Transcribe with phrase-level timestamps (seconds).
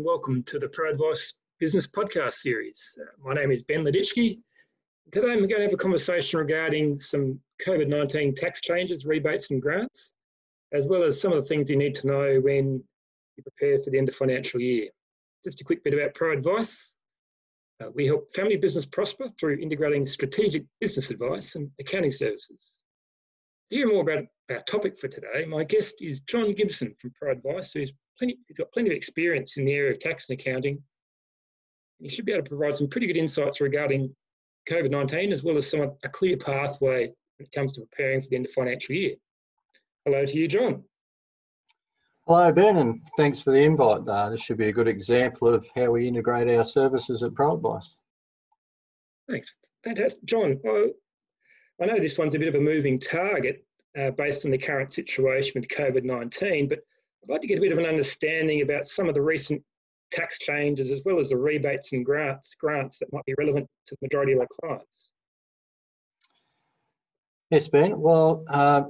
[0.00, 2.96] and welcome to the Pro Advice Business Podcast Series.
[2.98, 4.40] Uh, my name is Ben Laditsky.
[5.12, 9.60] Today I'm going to have a conversation regarding some COVID 19 tax changes, rebates, and
[9.60, 10.14] grants,
[10.72, 12.82] as well as some of the things you need to know when
[13.36, 14.88] you prepare for the end of financial year.
[15.44, 16.96] Just a quick bit about Pro Advice.
[17.84, 22.80] Uh, we help family business prosper through integrating strategic business advice and accounting services.
[23.70, 27.32] To hear more about our topic for today, my guest is John Gibson from Pro
[27.32, 30.78] Advice, who's plenty, he's got plenty of experience in the area of tax and accounting.
[31.98, 34.14] He should be able to provide some pretty good insights regarding
[34.68, 38.28] COVID 19 as well as some a clear pathway when it comes to preparing for
[38.28, 39.16] the end of financial year.
[40.04, 40.84] Hello to you, John.
[42.26, 44.06] Hello, Ben, and thanks for the invite.
[44.06, 47.56] Uh, this should be a good example of how we integrate our services at Pro
[47.56, 47.96] Advice.
[49.28, 49.54] Thanks.
[49.82, 50.24] Fantastic.
[50.24, 50.90] John, well,
[51.82, 53.64] I know this one's a bit of a moving target
[53.98, 56.80] uh, based on the current situation with COVID 19, but
[57.22, 59.62] I'd like to get a bit of an understanding about some of the recent
[60.10, 63.94] tax changes as well as the rebates and grants, grants that might be relevant to
[63.94, 65.12] the majority of our clients.
[67.50, 68.00] Yes, Ben.
[68.00, 68.88] Well, um,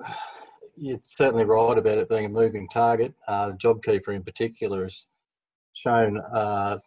[0.76, 3.14] you're certainly right about it being a moving target.
[3.26, 5.06] Uh, JobKeeper in particular has
[5.72, 6.78] shown uh,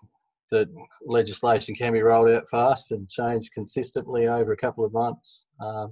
[0.52, 0.70] that
[1.06, 5.48] legislation can be rolled out fast and changed consistently over a couple of months.
[5.60, 5.88] Uh,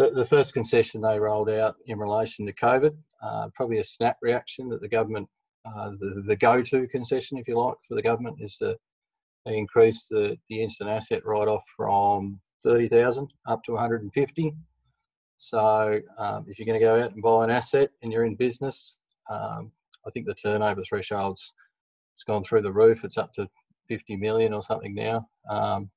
[0.00, 4.16] the, the, first concession they rolled out in relation to COVID, uh, probably a snap
[4.22, 5.28] reaction that the government,
[5.66, 8.76] uh, the, the go-to concession, if you like, for the government is to
[9.44, 14.54] increase the, the instant asset write-off from 30,000 up to 150.
[15.36, 18.36] So um, if you're going to go out and buy an asset and you're in
[18.36, 18.96] business,
[19.30, 19.70] um,
[20.06, 21.52] I think the turnover thresholds
[22.14, 23.04] it's gone through the roof.
[23.04, 23.46] It's up to
[23.88, 25.26] 50 million or something now.
[25.48, 25.90] Um,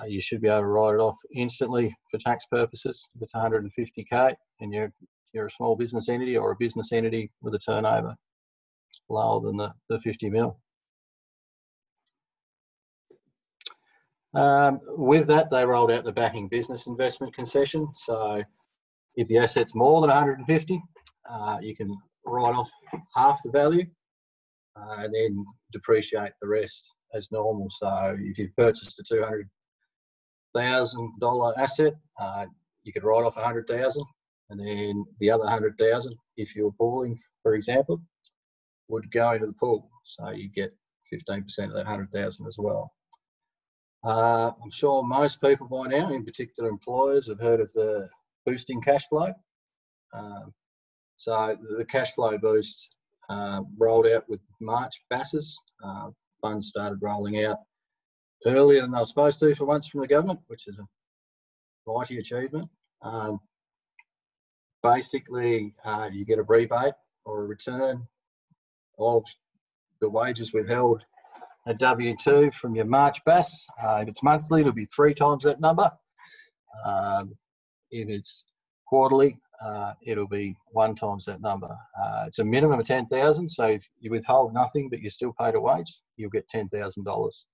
[0.00, 3.34] uh, you should be able to write it off instantly for tax purposes if it's
[3.34, 4.92] 150k and you're
[5.32, 8.14] you're a small business entity or a business entity with a turnover
[9.08, 10.58] lower than the, the 50 mil.
[14.34, 17.88] Um, with that, they rolled out the backing business investment concession.
[17.94, 18.42] So
[19.16, 20.82] if the asset's more than 150,
[21.28, 21.94] uh, you can
[22.24, 22.70] write off
[23.14, 23.84] half the value
[24.76, 27.68] uh, and then depreciate the rest as normal.
[27.70, 29.48] So if you've purchased a 200
[30.54, 32.46] thousand dollar asset, uh,
[32.84, 34.04] you could write off a hundred thousand,
[34.50, 38.00] and then the other hundred thousand, if you were pooling, for example,
[38.88, 39.88] would go into the pool.
[40.04, 40.74] So you get
[41.10, 42.92] fifteen percent of that hundred thousand as well.
[44.04, 48.08] Uh, I'm sure most people by now, in particular employers, have heard of the
[48.44, 49.32] boosting cash flow.
[50.12, 50.52] Um,
[51.16, 52.90] so the cash flow boost
[53.30, 55.56] uh, rolled out with March BAS.
[55.84, 57.58] Uh, funds started rolling out
[58.46, 60.84] earlier than they were supposed to for once from the government, which is a
[61.90, 62.68] mighty achievement.
[63.02, 63.40] Um,
[64.82, 66.94] basically, uh, you get a rebate
[67.24, 68.06] or a return
[68.98, 69.24] of
[70.00, 71.04] the wages withheld
[71.66, 73.66] at W2 from your March BAS.
[73.82, 75.90] Uh, if it's monthly, it'll be three times that number.
[76.84, 77.34] Um,
[77.90, 78.44] if it's
[78.86, 81.68] quarterly, uh, it'll be one times that number.
[82.02, 83.48] Uh, it's a minimum of 10,000.
[83.48, 87.44] So if you withhold nothing, but you still paid a wage, you'll get $10,000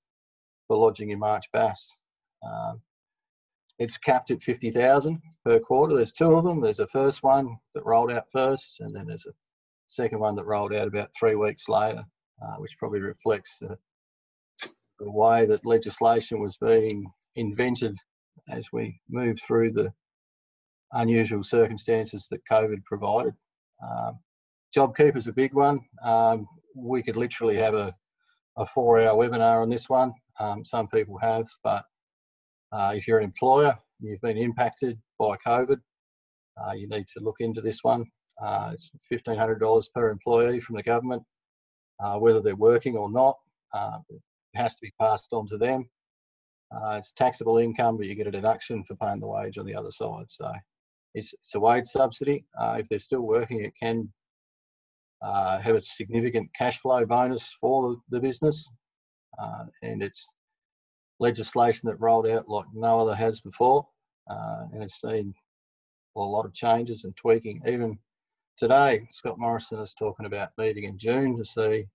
[0.69, 1.97] for lodging in March BAS.
[2.47, 2.83] Um,
[3.79, 5.97] it's capped at 50,000 per quarter.
[5.97, 6.61] There's two of them.
[6.61, 9.33] There's a first one that rolled out first, and then there's a
[9.89, 12.05] second one that rolled out about three weeks later,
[12.43, 13.77] uh, which probably reflects the,
[15.01, 17.97] the way that legislation was being invented
[18.49, 19.93] as we move through the
[20.93, 23.35] unusual circumstances that COVID provided.
[23.83, 24.19] Um,
[24.77, 25.81] JobKeeper's a big one.
[26.03, 27.95] Um, we could literally have a,
[28.59, 30.13] a four hour webinar on this one.
[30.41, 31.85] Um, some people have, but
[32.73, 35.79] uh, if you're an employer and you've been impacted by COVID,
[36.61, 38.05] uh, you need to look into this one.
[38.43, 41.23] Uh, it's $1,500 per employee from the government,
[42.01, 43.37] uh, whether they're working or not.
[43.73, 44.21] Uh, it
[44.55, 45.89] has to be passed on to them.
[46.75, 49.75] Uh, it's taxable income, but you get a deduction for paying the wage on the
[49.75, 50.27] other side.
[50.29, 50.53] So
[51.15, 52.45] it's, it's a wage subsidy.
[52.61, 54.13] if they're still working, it can
[55.23, 58.69] have a significant cash flow bonus for the business
[59.39, 60.29] uh, and it's
[61.21, 63.87] legislation that rolled out like no other has before,
[64.31, 65.35] uh, and it's seen
[66.17, 67.61] a lot of changes and tweaking.
[67.67, 67.99] Even
[68.57, 71.87] today, Scott Morrison is talking about meeting in June to see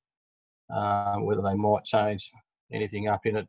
[0.74, 2.32] uh, whether they might change
[2.72, 3.48] anything up in it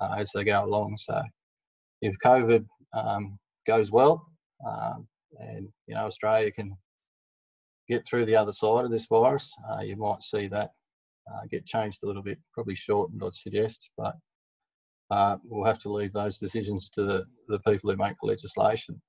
[0.00, 0.96] uh, as they go along.
[0.98, 1.20] So,
[2.02, 4.26] if COVID um, goes well,
[4.66, 5.06] um,
[5.38, 6.76] and you know Australia can
[7.90, 10.70] get through the other side of this virus, uh, you might see that
[11.30, 14.14] uh, get changed a little bit, probably shortened, I'd suggest, but
[15.10, 19.00] uh, we'll have to leave those decisions to the, the people who make the legislation.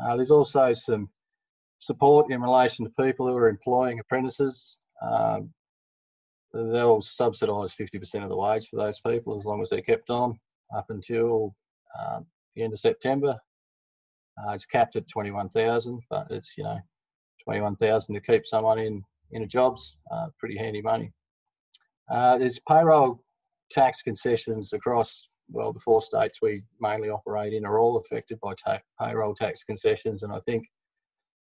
[0.00, 1.08] Uh, there's also some
[1.78, 4.76] support in relation to people who are employing apprentices.
[5.00, 5.50] Um,
[6.52, 10.38] they'll subsidise 50% of the wage for those people as long as they're kept on
[10.74, 11.54] up until
[11.98, 13.36] um, the end of September.
[14.38, 16.78] Uh, it's capped at 21,000, but it's, you know,
[17.48, 21.10] 21,000 to keep someone in, in a jobs, uh, pretty handy money.
[22.10, 23.22] Uh, there's payroll
[23.70, 28.52] tax concessions across, well, the four states we mainly operate in are all affected by
[28.52, 30.22] ta- payroll tax concessions.
[30.22, 30.66] And I think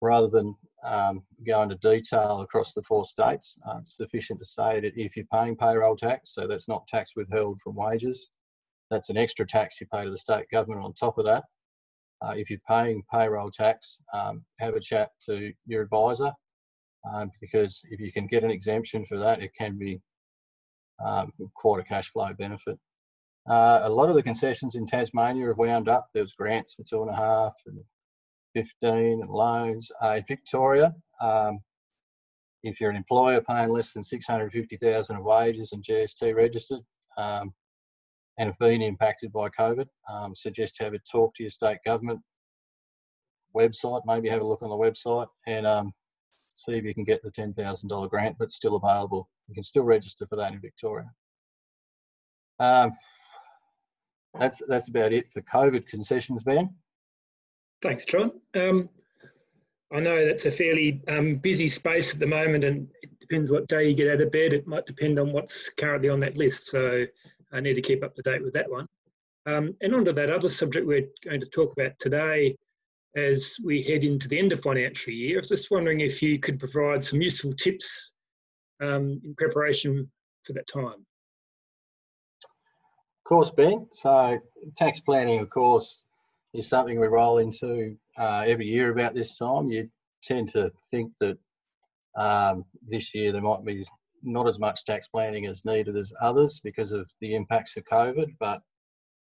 [0.00, 4.80] rather than um, go into detail across the four states, uh, it's sufficient to say
[4.80, 8.30] that if you're paying payroll tax, so that's not tax withheld from wages,
[8.90, 11.44] that's an extra tax you pay to the state government on top of that.
[12.24, 16.32] Uh, if you're paying payroll tax, um, have a chat to your advisor
[17.10, 20.00] um, because if you can get an exemption for that, it can be
[21.04, 22.78] um, quite a cash flow benefit.
[23.48, 26.08] Uh, a lot of the concessions in Tasmania have wound up.
[26.14, 27.78] There was grants for two and a half and
[28.54, 29.90] 15 and loans.
[30.00, 31.58] Uh, in Victoria, um,
[32.62, 36.80] if you're an employer paying less than 650,000 of wages and GST registered
[37.18, 37.52] um,
[38.42, 42.18] and have been impacted by COVID, um, suggest have a talk to your state government
[43.54, 44.02] website.
[44.04, 45.92] Maybe have a look on the website and um,
[46.52, 49.28] see if you can get the $10,000 grant, but still available.
[49.46, 51.08] You can still register for that in Victoria.
[52.58, 52.90] Um,
[54.40, 56.74] that's that's about it for COVID concessions, Ben.
[57.80, 58.32] Thanks, John.
[58.56, 58.88] Um,
[59.92, 63.68] I know that's a fairly um, busy space at the moment, and it depends what
[63.68, 64.52] day you get out of bed.
[64.52, 67.04] It might depend on what's currently on that list, so
[67.52, 68.86] I need to keep up to date with that one.
[69.46, 72.56] Um, and on to that other subject we're going to talk about today,
[73.16, 75.36] as we head into the end of financial year.
[75.36, 78.12] I was just wondering if you could provide some useful tips
[78.80, 80.10] um, in preparation
[80.44, 81.04] for that time.
[82.44, 83.86] Of course, Ben.
[83.92, 84.38] So
[84.76, 86.04] tax planning, of course,
[86.54, 89.68] is something we roll into uh, every year about this time.
[89.68, 89.88] You
[90.22, 91.38] tend to think that
[92.16, 93.84] um, this year there might be
[94.22, 98.36] not as much tax planning as needed as others because of the impacts of COVID,
[98.38, 98.62] but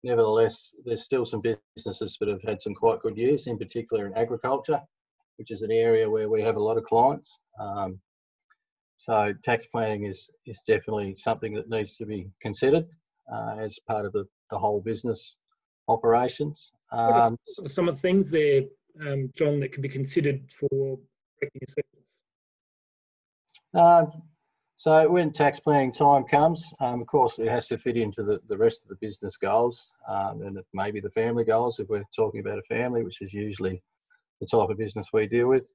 [0.02, 4.14] nevertheless, there's still some businesses that have had some quite good years, in particular in
[4.14, 4.80] agriculture,
[5.36, 7.36] which is an area where we have a lot of clients.
[7.60, 8.00] Um,
[8.96, 12.86] so tax planning is is definitely something that needs to be considered
[13.32, 15.36] uh, as part of the, the whole business
[15.88, 16.72] operations.
[16.92, 18.62] Um, some of the things there,
[19.06, 20.98] um, John, that can be considered for
[21.40, 22.20] breaking a sentence?
[24.78, 28.40] So when tax planning time comes, um, of course, it has to fit into the,
[28.46, 32.38] the rest of the business goals um, and maybe the family goals if we're talking
[32.38, 33.82] about a family, which is usually
[34.40, 35.74] the type of business we deal with.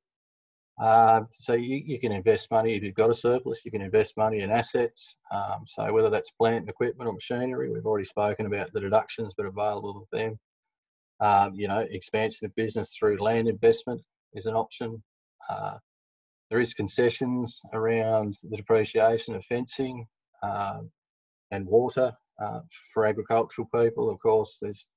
[0.82, 3.66] Uh, so you, you, can invest money if you've got a surplus.
[3.66, 5.18] You can invest money in assets.
[5.34, 9.34] Um, so whether that's plant and equipment or machinery, we've already spoken about the deductions
[9.36, 10.40] that are available with them.
[11.20, 14.02] Um, you know, expansion of business through land investment
[14.34, 15.04] is an option.
[15.50, 15.74] Uh,
[16.54, 20.06] there is concessions around the depreciation of fencing
[20.44, 20.92] um,
[21.50, 22.60] and water uh,
[22.94, 24.08] for agricultural people.
[24.08, 24.88] Of course, there's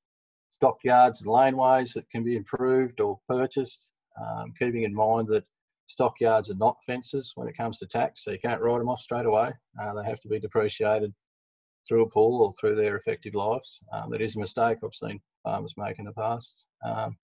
[0.50, 5.48] stockyards and laneways that can be improved or purchased, um, keeping in mind that
[5.86, 9.00] stockyards are not fences when it comes to tax, so you can't write them off
[9.00, 9.50] straight away.
[9.80, 11.14] Uh, they have to be depreciated
[11.88, 13.80] through a pool or through their effective lives.
[13.94, 16.66] Um, that is a mistake I've seen farmers make in the past.
[16.84, 17.16] Um,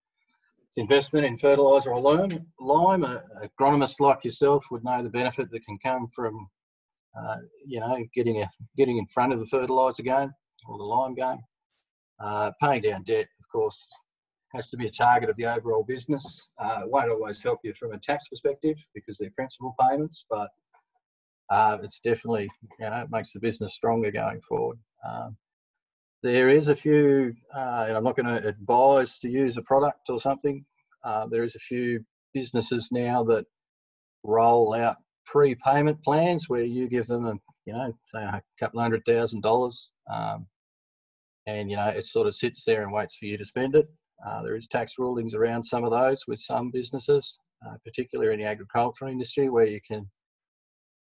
[0.73, 3.05] it's investment in fertiliser or lime.
[3.45, 6.49] agronomists like yourself would know the benefit that can come from,
[7.15, 7.37] uh,
[7.67, 10.33] you know, getting a, getting in front of the fertiliser game
[10.67, 11.41] or the lime game.
[12.19, 13.87] Uh, paying down debt, of course,
[14.55, 16.49] has to be a target of the overall business.
[16.59, 20.49] Uh, it won't always help you from a tax perspective because they're principal payments, but
[21.51, 22.49] uh, it's definitely,
[22.81, 24.79] you know, it makes the business stronger going forward.
[25.07, 25.37] Um,
[26.23, 30.09] there is a few, uh, and I'm not going to advise to use a product
[30.09, 30.65] or something.
[31.05, 33.47] Uh, there is a few businesses now that
[34.23, 37.35] roll out prepayment plans where you give them a,
[37.67, 40.47] you know, say a couple hundred thousand dollars, um,
[41.47, 43.89] and you know it sort of sits there and waits for you to spend it.
[44.25, 48.41] Uh, there is tax rulings around some of those with some businesses, uh, particularly in
[48.41, 50.09] the agricultural industry, where you can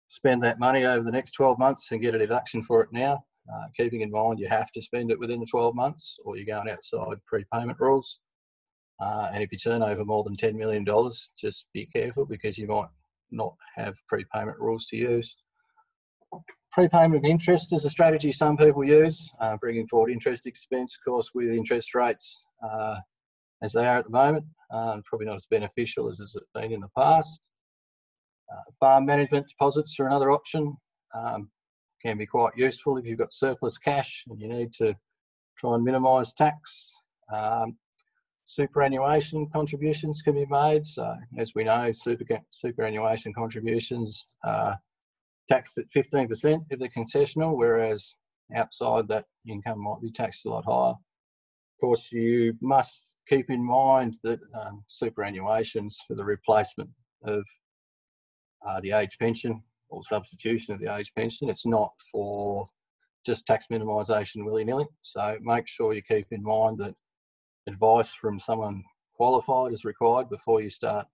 [0.08, 3.24] spend that money over the next 12 months and get a deduction for it now.
[3.52, 6.46] Uh, keeping in mind you have to spend it within the 12 months or you're
[6.46, 8.20] going outside prepayment rules.
[9.00, 10.84] Uh, and if you turn over more than $10 million,
[11.38, 12.88] just be careful because you might
[13.30, 15.36] not have prepayment rules to use.
[16.72, 21.10] Prepayment of interest is a strategy some people use, uh, bringing forward interest expense, of
[21.10, 22.96] course, with interest rates uh,
[23.62, 24.44] as they are at the moment.
[24.70, 27.46] Um, probably not as beneficial as it's been in the past.
[28.52, 30.76] Uh, farm management deposits are another option.
[31.14, 31.50] Um,
[32.06, 34.94] can be quite useful if you've got surplus cash and you need to
[35.58, 36.92] try and minimise tax.
[37.32, 37.76] Um,
[38.44, 40.86] superannuation contributions can be made.
[40.86, 44.78] So, as we know, super, superannuation contributions are
[45.48, 48.14] taxed at 15% if they're concessional, whereas
[48.54, 50.90] outside that income might be taxed a lot higher.
[50.92, 56.90] Of course, you must keep in mind that um, superannuations for the replacement
[57.24, 57.44] of
[58.64, 62.68] uh, the age pension or substitution of the age pension, it's not for
[63.24, 64.86] just tax minimisation willy-nilly.
[65.02, 66.94] So make sure you keep in mind that
[67.66, 71.06] advice from someone qualified is required before you start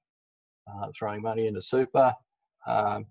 [0.69, 2.13] uh, throwing money into super.
[2.67, 3.07] Um,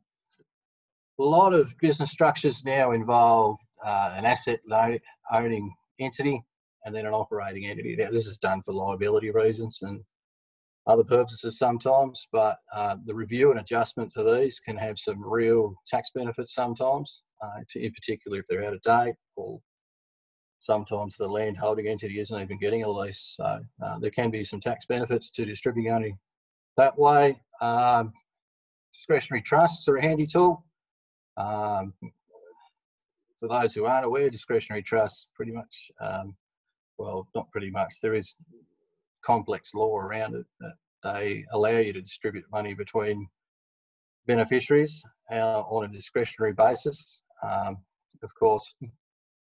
[1.20, 4.60] a lot of business structures now involve uh, an asset
[5.32, 6.44] owning entity
[6.86, 7.96] and then an operating entity.
[7.98, 10.02] Now, this is done for liability reasons and
[10.88, 15.76] other purposes sometimes, but uh, the review and adjustment to these can have some real
[15.88, 19.60] tax benefits sometimes, uh, in particular if they're out of date or
[20.60, 23.36] sometimes the land holding entity isn't even getting a lease.
[23.38, 26.16] So uh, there can be some tax benefits to distributing only
[26.78, 27.40] that way.
[27.62, 28.14] Um,
[28.94, 30.66] discretionary trusts are a handy tool.
[31.38, 31.94] Um,
[33.40, 36.36] for those who aren't aware, discretionary trusts pretty much, um,
[36.98, 38.36] well, not pretty much, there is
[39.24, 40.74] complex law around it that
[41.04, 43.28] they allow you to distribute money between
[44.28, 47.22] beneficiaries uh, on a discretionary basis.
[47.44, 47.78] Um,
[48.24, 48.76] of course,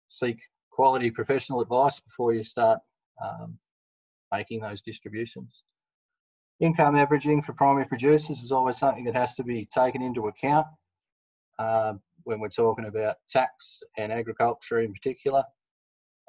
[0.09, 0.39] seek
[0.71, 2.81] quality professional advice before you start
[3.25, 3.59] um,
[4.33, 5.63] making those distributions.
[6.59, 10.67] Income averaging for primary producers is always something that has to be taken into account
[11.59, 11.95] uh,
[12.25, 15.45] when we're talking about tax and agriculture in particular,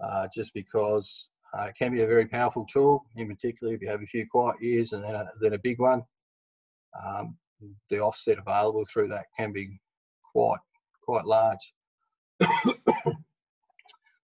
[0.04, 3.90] uh, just because uh, it can be a very powerful tool, in particular if you
[3.90, 6.04] have a few quiet years and then a, then a big one.
[7.06, 7.38] Um,
[7.90, 9.80] the offset available through that can be
[10.34, 10.60] quite
[11.04, 11.74] quite large.
[12.40, 12.76] there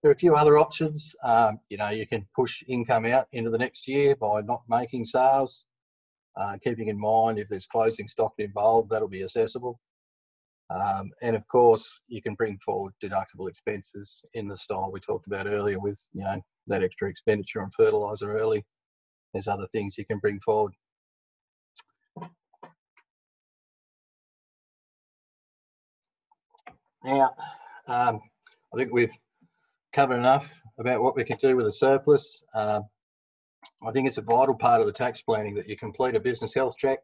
[0.03, 1.15] are a few other options.
[1.23, 5.05] Um, you know, you can push income out into the next year by not making
[5.05, 5.65] sales.
[6.35, 9.79] Uh, keeping in mind if there's closing stock involved, that'll be assessable.
[10.73, 15.27] Um, and of course, you can bring forward deductible expenses in the style we talked
[15.27, 18.65] about earlier with, you know, that extra expenditure on fertiliser early.
[19.33, 20.73] There's other things you can bring forward.
[27.03, 27.35] Now,
[27.87, 28.21] um,
[28.73, 29.15] I think we've
[29.93, 30.49] covered enough
[30.79, 32.43] about what we can do with a surplus.
[32.55, 32.81] Uh,
[33.85, 36.53] I think it's a vital part of the tax planning that you complete a business
[36.53, 36.99] health check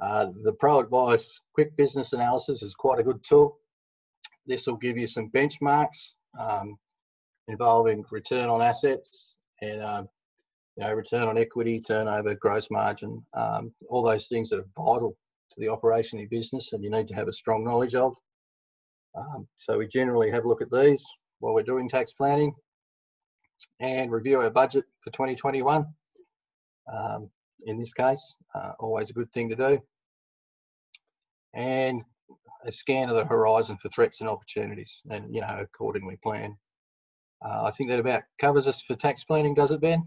[0.00, 3.58] uh, the Pro Advice Quick Business Analysis is quite a good tool.
[4.46, 6.78] This will give you some benchmarks um,
[7.48, 10.08] involving return on assets and um,
[10.76, 15.16] you know, return on equity, turnover, gross margin, um, all those things that are vital
[15.50, 18.16] to the operation of your business and you need to have a strong knowledge of.
[19.14, 21.04] Um, so we generally have a look at these
[21.40, 22.54] while we're doing tax planning
[23.80, 25.84] and review our budget for 2021.
[26.90, 27.28] Um,
[27.66, 29.82] in this case, uh, always a good thing to do
[31.54, 32.02] and
[32.64, 36.56] a scan of the horizon for threats and opportunities and, you know, accordingly plan.
[37.44, 40.06] Uh, I think that about covers us for tax planning, does it, Ben?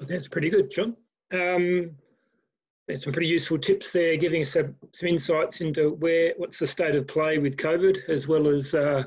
[0.00, 0.96] I think that's pretty good, John.
[1.32, 1.90] Um,
[2.86, 6.66] there's some pretty useful tips there, giving us some, some insights into where what's the
[6.66, 9.04] state of play with COVID, as well as uh,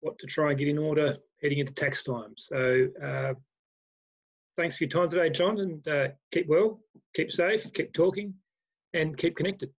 [0.00, 2.34] what to try and get in order heading into tax time.
[2.36, 3.34] So, uh,
[4.56, 6.80] thanks for your time today, John, and uh, keep well,
[7.14, 8.34] keep safe, keep talking,
[8.92, 9.70] and keep connected.